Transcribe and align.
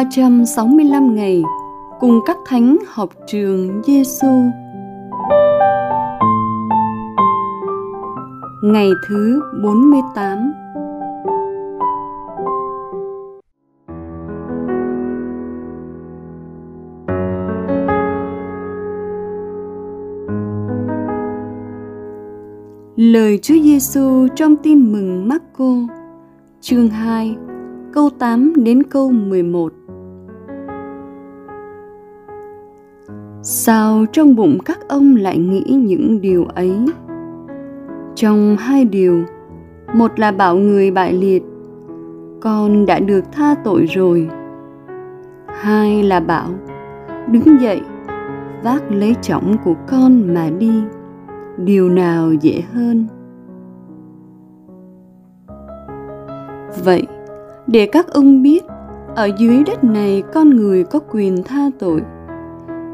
365 0.00 1.14
ngày 1.14 1.42
cùng 2.00 2.20
các 2.26 2.36
thánh 2.46 2.76
học 2.86 3.10
trường 3.26 3.82
Giêsu. 3.84 4.26
Ngày 8.62 8.90
thứ 9.08 9.40
48 9.62 10.52
Lời 22.96 23.38
Chúa 23.42 23.54
Giêsu 23.62 24.26
trong 24.36 24.56
Tin 24.56 24.92
mừng 24.92 25.28
Marco, 25.28 25.74
chương 26.60 26.88
2, 26.88 27.36
câu 27.92 28.10
8 28.18 28.52
đến 28.56 28.82
câu 28.82 29.10
11. 29.10 29.69
Trong 34.12 34.36
bụng 34.36 34.58
các 34.64 34.88
ông 34.88 35.16
lại 35.16 35.38
nghĩ 35.38 35.64
những 35.68 36.20
điều 36.20 36.44
ấy? 36.44 36.86
Trong 38.14 38.56
hai 38.56 38.84
điều, 38.84 39.22
một 39.94 40.18
là 40.18 40.32
bảo 40.32 40.56
người 40.56 40.90
bại 40.90 41.12
liệt, 41.12 41.42
con 42.40 42.86
đã 42.86 42.98
được 42.98 43.24
tha 43.32 43.54
tội 43.64 43.86
rồi. 43.86 44.28
Hai 45.46 46.02
là 46.02 46.20
bảo, 46.20 46.48
đứng 47.30 47.60
dậy, 47.60 47.80
vác 48.62 48.92
lấy 48.92 49.14
trọng 49.22 49.56
của 49.64 49.74
con 49.86 50.34
mà 50.34 50.50
đi 50.58 50.82
điều 51.64 51.88
nào 51.88 52.32
dễ 52.32 52.62
hơn 52.72 53.06
vậy 56.84 57.06
để 57.66 57.86
các 57.92 58.08
ông 58.08 58.42
biết 58.42 58.64
ở 59.16 59.30
dưới 59.38 59.62
đất 59.66 59.84
này 59.84 60.22
con 60.32 60.50
người 60.50 60.84
có 60.84 60.98
quyền 61.10 61.42
tha 61.42 61.70
tội 61.78 62.02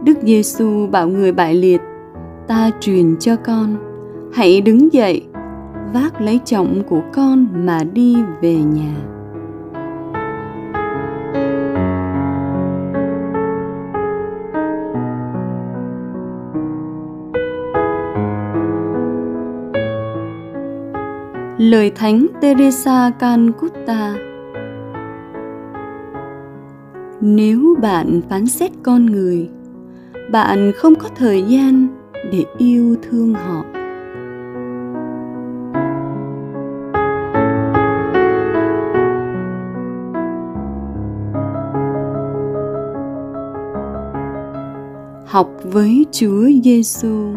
đức 0.05 0.19
giêsu 0.23 0.87
bảo 0.87 1.09
người 1.09 1.33
bại 1.33 1.55
liệt 1.55 1.81
ta 2.49 2.71
truyền 2.81 3.17
cho 3.17 3.37
con 3.37 3.77
hãy 4.35 4.61
đứng 4.61 4.93
dậy 4.93 5.27
vác 5.95 6.21
lấy 6.21 6.41
trọng 6.45 6.83
của 6.89 7.03
con 7.13 7.47
mà 7.67 7.85
đi 7.85 8.17
về 8.41 8.55
nhà. 8.55 8.95
Lời 21.59 21.91
Thánh 21.95 22.27
Teresa 22.41 23.11
Calcutta 23.19 24.15
Nếu 27.21 27.77
bạn 27.83 28.21
phán 28.29 28.47
xét 28.47 28.71
con 28.83 29.07
người, 29.07 29.49
bạn 30.31 30.73
không 30.77 30.95
có 30.95 31.09
thời 31.17 31.43
gian 31.43 31.89
để 32.33 32.45
yêu 32.59 32.97
thương 33.03 33.35
họ. 33.35 33.65
Học 45.27 45.51
với 45.65 46.07
Chúa 46.13 46.49
Giêsu. 46.65 47.33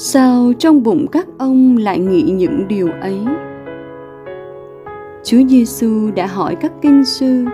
sao 0.00 0.52
trong 0.58 0.82
bụng 0.82 1.06
các 1.12 1.26
ông 1.38 1.76
lại 1.76 1.98
nghĩ 1.98 2.22
những 2.22 2.68
điều 2.68 2.88
ấy 3.00 3.18
chúa 5.24 5.38
giêsu 5.48 6.10
đã 6.16 6.26
hỏi 6.26 6.56
các 6.60 6.72
kinh 6.82 7.04
sư 7.04 7.44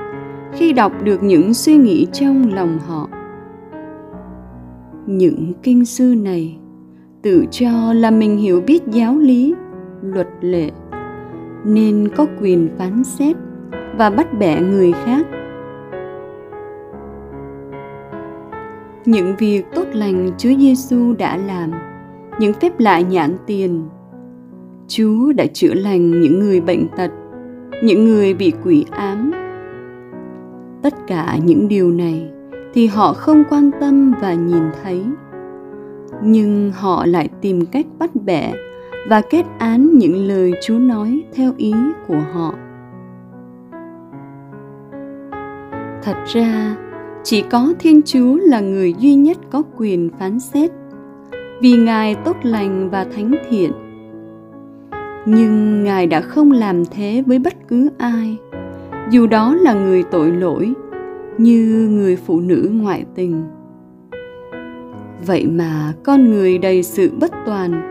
khi 0.54 0.72
đọc 0.72 0.92
được 1.02 1.22
những 1.22 1.54
suy 1.54 1.76
nghĩ 1.76 2.06
trong 2.12 2.54
lòng 2.54 2.78
họ 2.86 3.08
những 5.06 5.52
kinh 5.62 5.84
sư 5.84 6.14
này 6.22 6.58
tự 7.22 7.44
cho 7.50 7.92
là 7.92 8.10
mình 8.10 8.36
hiểu 8.36 8.60
biết 8.60 8.82
giáo 8.86 9.18
lý 9.18 9.54
luật 10.02 10.28
lệ 10.40 10.70
nên 11.64 12.08
có 12.16 12.26
quyền 12.40 12.68
phán 12.78 13.04
xét 13.04 13.36
và 13.98 14.10
bắt 14.10 14.38
bẻ 14.38 14.60
người 14.60 14.92
khác 14.92 15.26
những 19.06 19.34
việc 19.38 19.64
tốt 19.74 19.86
lành 19.92 20.30
Chúa 20.38 20.52
Giêsu 20.58 21.14
đã 21.18 21.36
làm 21.36 21.70
những 22.38 22.52
phép 22.52 22.80
lạ 22.80 23.00
nhãn 23.00 23.36
tiền. 23.46 23.88
Chúa 24.88 25.32
đã 25.32 25.46
chữa 25.46 25.74
lành 25.74 26.20
những 26.20 26.40
người 26.40 26.60
bệnh 26.60 26.88
tật, 26.96 27.10
những 27.82 28.04
người 28.04 28.34
bị 28.34 28.52
quỷ 28.64 28.84
ám. 28.90 29.33
Tất 30.84 30.94
cả 31.06 31.38
những 31.44 31.68
điều 31.68 31.90
này 31.90 32.30
thì 32.74 32.86
họ 32.86 33.12
không 33.12 33.44
quan 33.50 33.70
tâm 33.80 34.14
và 34.20 34.34
nhìn 34.34 34.62
thấy. 34.82 35.02
Nhưng 36.22 36.72
họ 36.74 37.06
lại 37.06 37.28
tìm 37.40 37.66
cách 37.66 37.86
bắt 37.98 38.10
bẻ 38.14 38.52
và 39.08 39.20
kết 39.30 39.44
án 39.58 39.98
những 39.98 40.26
lời 40.28 40.52
Chúa 40.62 40.78
nói 40.78 41.22
theo 41.34 41.52
ý 41.56 41.74
của 42.06 42.18
họ. 42.32 42.54
Thật 46.02 46.16
ra, 46.26 46.76
chỉ 47.22 47.42
có 47.42 47.72
Thiên 47.78 48.02
Chúa 48.02 48.36
là 48.36 48.60
người 48.60 48.94
duy 48.98 49.14
nhất 49.14 49.38
có 49.50 49.62
quyền 49.76 50.10
phán 50.18 50.40
xét 50.40 50.70
vì 51.60 51.76
Ngài 51.76 52.14
tốt 52.14 52.36
lành 52.42 52.90
và 52.90 53.04
thánh 53.04 53.34
thiện. 53.50 53.72
Nhưng 55.26 55.84
Ngài 55.84 56.06
đã 56.06 56.20
không 56.20 56.52
làm 56.52 56.84
thế 56.84 57.22
với 57.26 57.38
bất 57.38 57.54
cứ 57.68 57.90
ai, 57.98 58.38
dù 59.10 59.26
đó 59.26 59.54
là 59.54 59.74
người 59.74 60.02
tội 60.02 60.30
lỗi, 60.32 60.72
như 61.38 61.88
người 61.90 62.16
phụ 62.16 62.40
nữ 62.40 62.70
ngoại 62.72 63.04
tình. 63.14 63.44
Vậy 65.26 65.46
mà 65.46 65.92
con 66.04 66.30
người 66.30 66.58
đầy 66.58 66.82
sự 66.82 67.10
bất 67.20 67.32
toàn 67.46 67.82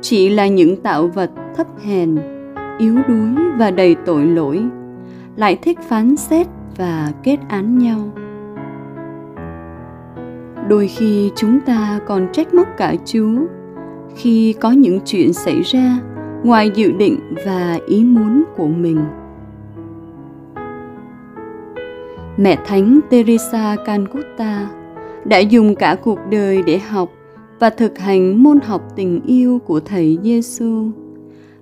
chỉ 0.00 0.28
là 0.28 0.46
những 0.46 0.76
tạo 0.76 1.08
vật 1.08 1.30
thấp 1.56 1.66
hèn, 1.84 2.16
yếu 2.78 2.94
đuối 3.08 3.28
và 3.58 3.70
đầy 3.70 3.94
tội 3.94 4.26
lỗi, 4.26 4.64
lại 5.36 5.56
thích 5.62 5.78
phán 5.88 6.16
xét 6.16 6.46
và 6.76 7.12
kết 7.22 7.38
án 7.48 7.78
nhau 7.78 8.12
đôi 10.68 10.88
khi 10.88 11.30
chúng 11.36 11.60
ta 11.60 12.00
còn 12.06 12.28
trách 12.32 12.54
móc 12.54 12.66
cả 12.76 12.94
chú 13.04 13.46
khi 14.16 14.54
có 14.60 14.72
những 14.72 15.00
chuyện 15.04 15.32
xảy 15.32 15.62
ra 15.62 15.98
ngoài 16.44 16.70
dự 16.74 16.92
định 16.92 17.18
và 17.46 17.78
ý 17.86 18.04
muốn 18.04 18.44
của 18.56 18.68
mình 18.68 18.98
mẹ 22.38 22.58
thánh 22.66 23.00
teresa 23.10 23.76
calcutta 23.84 24.68
đã 25.24 25.38
dùng 25.38 25.74
cả 25.74 25.96
cuộc 26.02 26.18
đời 26.30 26.62
để 26.62 26.78
học 26.78 27.12
và 27.58 27.70
thực 27.70 27.98
hành 27.98 28.42
môn 28.42 28.60
học 28.60 28.82
tình 28.96 29.20
yêu 29.26 29.58
của 29.58 29.80
thầy 29.80 30.18
giêsu 30.22 30.90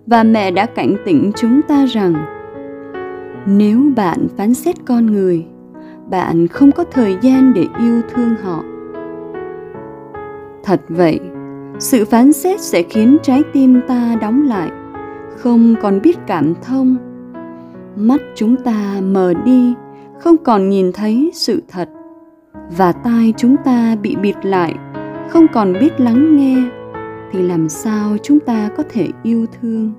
và 0.06 0.22
mẹ 0.22 0.50
đã 0.50 0.66
cảnh 0.66 0.96
tỉnh 1.04 1.30
chúng 1.36 1.60
ta 1.68 1.86
rằng 1.86 2.14
nếu 3.46 3.80
bạn 3.96 4.26
phán 4.36 4.54
xét 4.54 4.76
con 4.86 5.06
người 5.06 5.44
bạn 6.10 6.48
không 6.48 6.72
có 6.72 6.84
thời 6.84 7.16
gian 7.22 7.52
để 7.54 7.66
yêu 7.80 8.02
thương 8.14 8.34
họ 8.42 8.64
Thật 10.66 10.80
vậy, 10.88 11.20
sự 11.78 12.04
phán 12.04 12.32
xét 12.32 12.60
sẽ 12.60 12.82
khiến 12.82 13.16
trái 13.22 13.42
tim 13.52 13.80
ta 13.88 14.16
đóng 14.20 14.42
lại, 14.42 14.70
không 15.36 15.74
còn 15.82 16.00
biết 16.02 16.18
cảm 16.26 16.54
thông. 16.62 16.96
Mắt 17.96 18.20
chúng 18.34 18.56
ta 18.56 19.00
mờ 19.02 19.34
đi, 19.44 19.74
không 20.20 20.36
còn 20.36 20.68
nhìn 20.68 20.92
thấy 20.92 21.30
sự 21.34 21.62
thật 21.68 21.88
và 22.76 22.92
tai 22.92 23.34
chúng 23.36 23.56
ta 23.64 23.96
bị 24.02 24.16
bịt 24.16 24.36
lại, 24.42 24.74
không 25.28 25.46
còn 25.52 25.72
biết 25.80 26.00
lắng 26.00 26.36
nghe 26.36 26.56
thì 27.32 27.42
làm 27.42 27.68
sao 27.68 28.16
chúng 28.22 28.40
ta 28.40 28.70
có 28.76 28.82
thể 28.88 29.08
yêu 29.22 29.46
thương? 29.60 29.92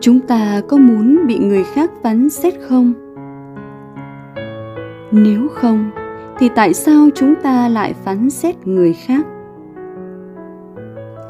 Chúng 0.00 0.20
ta 0.20 0.60
có 0.68 0.76
muốn 0.76 1.26
bị 1.26 1.38
người 1.38 1.64
khác 1.64 1.90
phán 2.02 2.30
xét 2.30 2.54
không? 2.68 2.92
Nếu 5.12 5.48
không, 5.48 5.90
thì 6.38 6.48
tại 6.54 6.74
sao 6.74 7.08
chúng 7.14 7.34
ta 7.42 7.68
lại 7.68 7.94
phán 8.04 8.30
xét 8.30 8.66
người 8.66 8.92
khác 8.92 9.26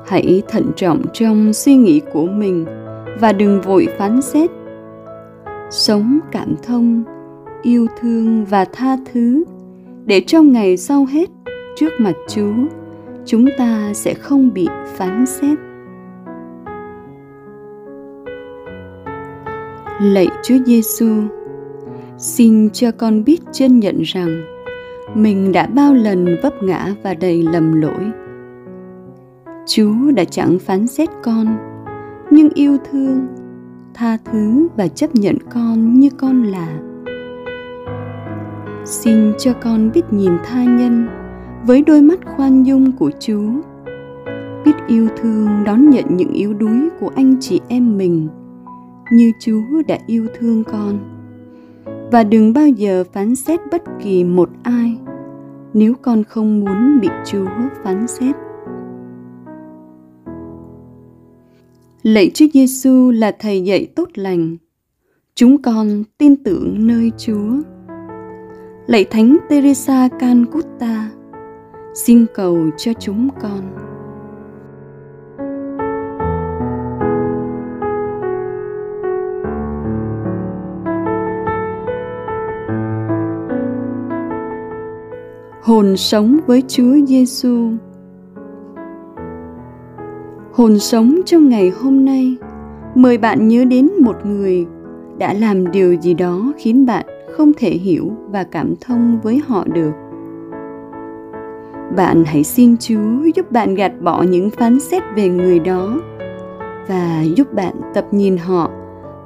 hãy 0.08 0.42
thận 0.48 0.70
trọng 0.76 1.02
trong 1.12 1.52
suy 1.52 1.76
nghĩ 1.76 2.00
của 2.12 2.26
mình 2.26 2.64
và 3.20 3.32
đừng 3.32 3.60
vội 3.60 3.88
phán 3.98 4.22
xét 4.22 4.50
sống 5.70 6.18
cảm 6.32 6.54
thông, 6.62 7.04
yêu 7.62 7.86
thương 8.00 8.44
và 8.44 8.64
tha 8.64 8.96
thứ, 9.12 9.44
để 10.04 10.20
trong 10.26 10.52
ngày 10.52 10.76
sau 10.76 11.04
hết 11.04 11.28
trước 11.76 11.90
mặt 11.98 12.14
chúa, 12.28 12.54
chúng 13.24 13.46
ta 13.58 13.92
sẽ 13.94 14.14
không 14.14 14.54
bị 14.54 14.68
phán 14.96 15.26
xét. 15.26 15.58
Lạy 20.00 20.28
chúa 20.42 20.58
giêsu 20.66 21.08
xin 22.18 22.70
cho 22.70 22.90
con 22.90 23.24
biết 23.24 23.40
chân 23.52 23.80
nhận 23.80 24.02
rằng 24.02 24.42
mình 25.14 25.52
đã 25.52 25.66
bao 25.66 25.94
lần 25.94 26.36
vấp 26.42 26.62
ngã 26.62 26.94
và 27.02 27.14
đầy 27.14 27.42
lầm 27.42 27.80
lỗi. 27.80 28.10
Chúa 29.66 30.10
đã 30.16 30.24
chẳng 30.24 30.58
phán 30.58 30.86
xét 30.86 31.08
con, 31.22 31.56
nhưng 32.30 32.48
yêu 32.54 32.76
thương 32.90 33.26
tha 33.98 34.18
thứ 34.24 34.68
và 34.76 34.88
chấp 34.88 35.14
nhận 35.14 35.36
con 35.50 36.00
như 36.00 36.10
con 36.10 36.42
là. 36.42 36.80
Xin 38.84 39.32
cho 39.38 39.52
con 39.52 39.90
biết 39.94 40.02
nhìn 40.10 40.32
tha 40.44 40.64
nhân 40.64 41.06
với 41.66 41.82
đôi 41.82 42.02
mắt 42.02 42.18
khoan 42.36 42.62
dung 42.62 42.92
của 42.92 43.10
chúa. 43.20 43.50
Biết 44.64 44.72
yêu 44.86 45.08
thương 45.16 45.48
đón 45.64 45.90
nhận 45.90 46.04
những 46.16 46.32
yếu 46.32 46.54
đuối 46.54 46.88
của 47.00 47.10
anh 47.16 47.36
chị 47.40 47.60
em 47.68 47.98
mình 47.98 48.28
như 49.12 49.32
chúa 49.40 49.82
đã 49.88 49.98
yêu 50.06 50.26
thương 50.38 50.64
con. 50.64 50.98
Và 52.12 52.24
đừng 52.24 52.52
bao 52.52 52.68
giờ 52.68 53.04
phán 53.12 53.36
xét 53.36 53.60
bất 53.72 53.82
kỳ 54.02 54.24
một 54.24 54.50
ai 54.62 54.98
nếu 55.74 55.94
con 56.02 56.24
không 56.24 56.60
muốn 56.60 57.00
bị 57.00 57.08
chúa 57.26 57.48
phán 57.84 58.06
xét. 58.08 58.36
Lạy 62.14 62.30
chúa 62.34 62.46
giêsu 62.54 63.10
là 63.10 63.32
thầy 63.38 63.64
dạy 63.64 63.86
tốt 63.96 64.08
lành. 64.14 64.56
Chúng 65.34 65.62
con 65.62 66.04
tin 66.18 66.36
tưởng 66.44 66.86
nơi 66.86 67.10
chúa. 67.18 67.50
Lạy 68.86 69.04
thánh 69.04 69.36
teresa 69.48 70.08
calcutta, 70.18 71.10
xin 71.94 72.26
cầu 72.34 72.58
cho 72.76 72.92
chúng 73.00 73.28
con. 73.40 73.60
Hồn 85.62 85.96
sống 85.96 86.38
với 86.46 86.62
Chúa 86.68 86.96
Giêsu. 87.06 87.72
Hồn 90.58 90.78
sống 90.78 91.20
trong 91.26 91.48
ngày 91.48 91.70
hôm 91.70 92.04
nay, 92.04 92.36
mời 92.94 93.18
bạn 93.18 93.48
nhớ 93.48 93.64
đến 93.64 93.88
một 94.00 94.26
người 94.26 94.66
đã 95.18 95.32
làm 95.32 95.70
điều 95.70 95.94
gì 95.94 96.14
đó 96.14 96.52
khiến 96.56 96.86
bạn 96.86 97.06
không 97.32 97.52
thể 97.58 97.70
hiểu 97.70 98.12
và 98.30 98.44
cảm 98.44 98.74
thông 98.80 99.20
với 99.22 99.42
họ 99.48 99.64
được. 99.64 99.92
Bạn 101.96 102.24
hãy 102.26 102.44
xin 102.44 102.76
Chúa 102.76 103.24
giúp 103.34 103.52
bạn 103.52 103.74
gạt 103.74 103.92
bỏ 104.00 104.22
những 104.22 104.50
phán 104.50 104.80
xét 104.80 105.02
về 105.16 105.28
người 105.28 105.58
đó 105.58 106.00
và 106.88 107.22
giúp 107.36 107.52
bạn 107.52 107.74
tập 107.94 108.06
nhìn 108.10 108.36
họ 108.36 108.70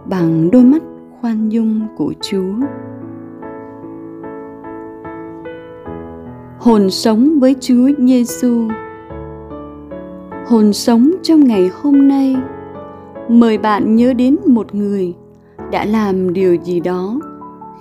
bằng 0.05 0.51
đôi 0.51 0.65
mắt 0.65 0.83
khoan 1.21 1.49
dung 1.49 1.87
của 1.97 2.13
Chúa. 2.21 2.55
hồn 6.59 6.91
sống 6.91 7.39
với 7.41 7.57
Chúa 7.61 7.89
Giêsu. 7.99 8.69
Hồn 10.47 10.73
sống 10.73 11.11
trong 11.23 11.45
ngày 11.45 11.71
hôm 11.83 12.09
nay, 12.09 12.37
mời 13.29 13.59
bạn 13.59 13.97
nhớ 13.97 14.13
đến 14.13 14.37
một 14.47 14.75
người 14.75 15.15
đã 15.71 15.85
làm 15.85 16.33
điều 16.33 16.55
gì 16.55 16.81
đó 16.81 17.21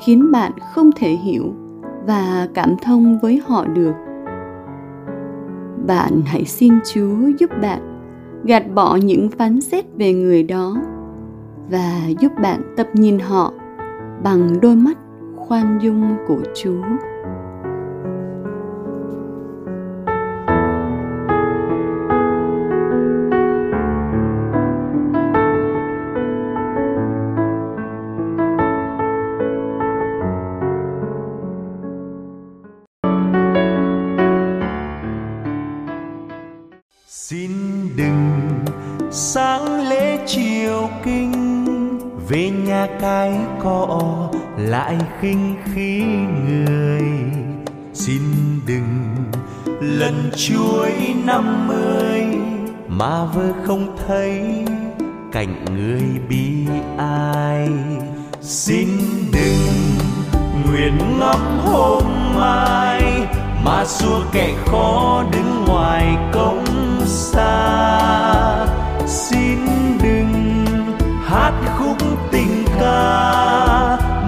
khiến 0.01 0.31
bạn 0.31 0.51
không 0.73 0.89
thể 0.95 1.09
hiểu 1.09 1.53
và 2.07 2.47
cảm 2.53 2.75
thông 2.81 3.19
với 3.21 3.41
họ 3.45 3.65
được. 3.65 3.93
Bạn 5.87 6.21
hãy 6.25 6.45
xin 6.45 6.73
Chúa 6.93 7.27
giúp 7.39 7.49
bạn 7.61 7.79
gạt 8.43 8.63
bỏ 8.73 8.95
những 8.95 9.29
phán 9.29 9.61
xét 9.61 9.85
về 9.97 10.13
người 10.13 10.43
đó 10.43 10.77
và 11.71 11.99
giúp 12.19 12.31
bạn 12.41 12.61
tập 12.77 12.87
nhìn 12.93 13.19
họ 13.19 13.53
bằng 14.23 14.61
đôi 14.61 14.75
mắt 14.75 14.97
khoan 15.35 15.79
dung 15.81 16.15
của 16.27 16.41
Chúa. 16.55 16.83
Về 42.31 42.49
nhà 42.49 42.87
cái 43.01 43.33
cọ 43.63 44.29
lại 44.57 44.97
khinh 45.21 45.55
khí 45.65 46.03
người. 46.47 47.03
Xin 47.93 48.21
đừng 48.67 49.15
lần 49.79 50.31
chuối 50.35 50.91
năm 51.25 51.67
mươi 51.67 52.23
mà 52.87 53.25
vơ 53.25 53.53
không 53.65 53.97
thấy 54.07 54.65
cảnh 55.31 55.65
người 55.75 56.03
bi 56.29 56.67
ai. 56.97 57.69
Xin 58.41 58.87
đừng 59.33 59.67
nguyện 60.65 60.97
ngắm 61.19 61.59
hôm 61.65 62.03
mai 62.35 63.03
mà 63.65 63.85
xua 63.85 64.21
kẻ 64.31 64.53
khó 64.65 65.23
đứng 65.31 65.65
ngoài 65.67 66.17
công 66.31 66.65
xa. 67.05 68.67
Xin 69.07 69.80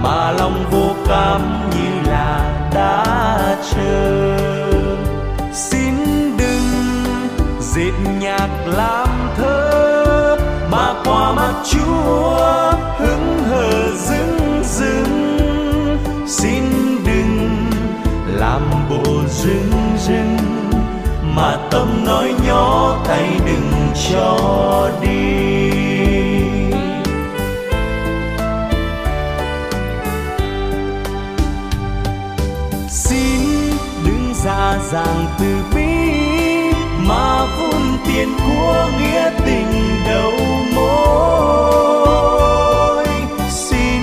mà 0.03 0.31
lòng 0.31 0.65
vô 0.71 0.95
cảm 1.07 1.69
như 1.71 2.11
là 2.11 2.69
đã 2.73 3.05
chờ 3.71 4.37
xin 5.53 5.93
đừng 6.37 6.69
dệt 7.59 7.93
nhạc 8.19 8.49
làm 8.65 9.07
thơ, 9.37 10.37
mà 10.71 10.93
qua 11.05 11.31
mặt 11.31 11.53
chúa 11.71 12.73
hứng 12.97 13.43
hờ 13.49 13.71
dưng 13.95 14.63
dưng 14.63 15.97
xin 16.27 16.63
đừng 17.05 17.49
làm 18.25 18.61
bộ 18.89 19.03
dưng 19.29 19.71
dưng 19.97 20.37
mà 21.35 21.57
tâm 21.71 22.05
nói 22.05 22.33
nhỏ 22.47 22.95
tay 23.07 23.29
đừng 23.45 23.71
cho. 24.11 24.52
Dàng 34.91 35.25
từ 35.39 35.63
bi 35.75 35.85
mà 37.07 37.45
vun 37.45 37.81
tiền 38.05 38.29
của 38.37 38.89
nghĩa 38.99 39.31
tình 39.45 39.71
đầu 40.07 40.33
mối 40.75 42.15
xin 43.49 44.01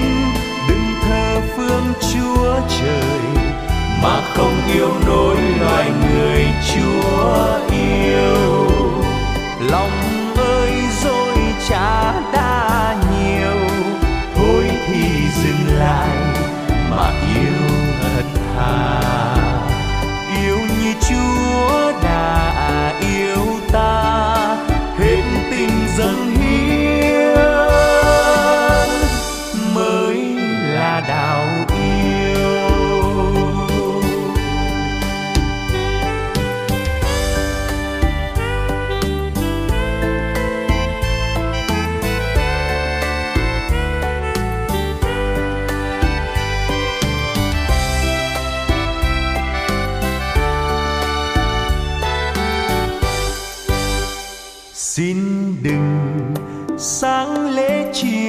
đừng 0.68 0.88
thờ 1.02 1.40
phương 1.56 1.92
chúa 2.12 2.60
trời 2.80 3.20
mà 4.02 4.20
không 4.34 4.56
yêu 4.74 4.90
nỗi 5.06 5.36
loài 5.60 5.90
người 6.02 6.46
chúa 6.74 7.58
yêu. 7.70 8.66
Lòng 9.70 9.90
ơi, 10.36 10.72
dối 11.04 11.38
trá 11.68 12.09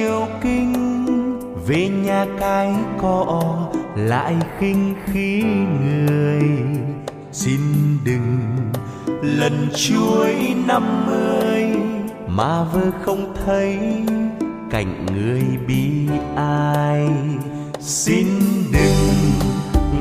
chiều 0.02 0.26
kinh, 0.42 0.72
về 1.66 1.88
nhà 1.88 2.26
cái 2.40 2.74
cọ 2.98 3.42
lại 3.96 4.36
khinh 4.58 4.94
khí 5.04 5.42
người. 5.82 6.42
Xin 7.32 7.60
đừng 8.04 8.38
lần 9.22 9.68
chuối 9.76 10.54
năm 10.66 11.06
mươi 11.06 11.66
mà 12.28 12.62
vơ 12.62 12.80
không 13.04 13.34
thấy 13.46 13.78
cảnh 14.70 15.06
người 15.14 15.42
bi 15.66 16.08
ai. 16.36 17.08
Xin 17.80 18.26
đừng 18.72 19.14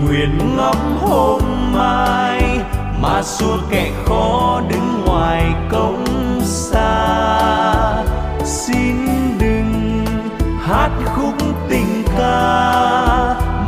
nguyện 0.05 0.37
ngóng 0.57 0.97
hôm 1.01 1.41
mai 1.73 2.59
mà 3.01 3.23
xua 3.23 3.57
kẻ 3.69 3.91
khó 4.05 4.61
đứng 4.69 5.03
ngoài 5.05 5.45
công 5.71 6.05
xa. 6.43 8.03
Xin 8.43 8.80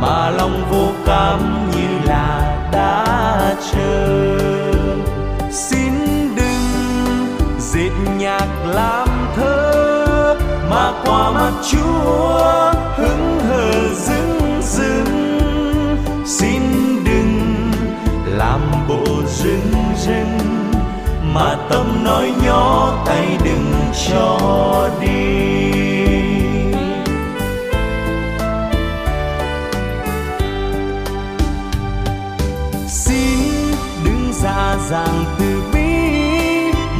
mà 0.00 0.30
lòng 0.30 0.64
vô 0.70 0.86
cảm 1.06 1.70
như 1.70 2.08
là 2.08 2.56
đã 2.72 3.04
chờ. 3.72 4.38
Xin 5.50 5.92
đừng 6.36 7.36
dệt 7.58 7.92
nhạc 8.18 8.48
làm 8.66 9.08
thơ 9.36 10.36
mà 10.70 10.92
qua 11.04 11.30
mặt 11.30 11.52
chúa 11.70 12.72
hững 12.96 13.40
hờ 13.48 13.94
dưng 13.94 14.60
dưng 14.62 15.36
xin 16.26 16.62
đừng 17.04 17.70
làm 18.26 18.60
bộ 18.88 19.04
rưng 19.26 19.72
rưng 19.96 20.38
mà 21.34 21.56
tâm 21.70 22.04
nói 22.04 22.32
nhỏ 22.46 22.92
tay 23.06 23.38
đừng 23.44 23.72
cho 24.08 24.38
đi. 25.00 25.83
Xin 32.94 33.38
đứng 34.04 34.32
ra 34.42 34.76
dàng 34.90 35.24
từ 35.38 35.62
bi 35.72 35.80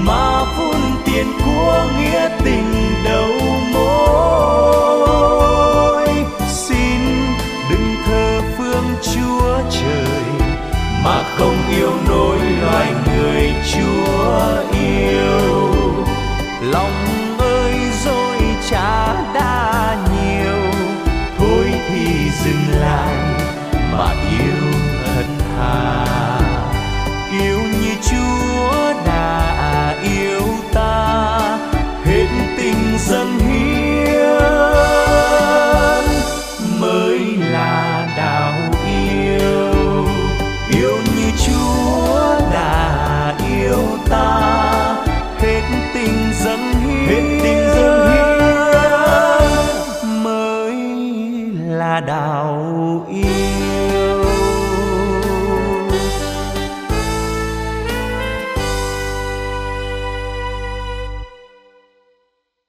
mà 0.06 0.44
vun 0.58 0.80
tiền 1.06 1.26
của 1.44 1.86
người 1.96 2.03